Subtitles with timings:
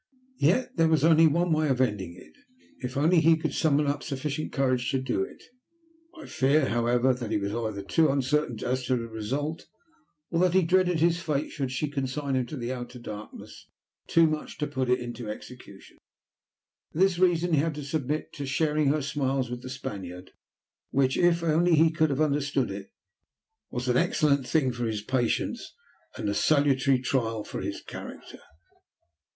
[0.39, 2.33] Yet there was only one way of ending it,
[2.79, 5.43] if only he could summon up sufficient courage to do it.
[6.19, 9.67] I fear, however, that he was either too uncertain as to the result,
[10.31, 13.67] or that he dreaded his fate, should she consign him to the Outer Darkness,
[14.07, 15.99] too much to put it into execution.
[16.93, 20.31] For this reason he had to submit to sharing her smiles with the Spaniard,
[20.89, 22.91] which, if only he could have understood it,
[23.69, 25.75] was an excellent thing for his patience,
[26.17, 28.39] and a salutary trial for his character.